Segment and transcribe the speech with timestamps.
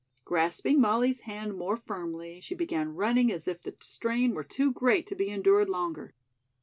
[0.25, 5.05] Grasping Molly's hand more firmly, she began running as if the strain were too great
[5.05, 6.15] to be endured longer.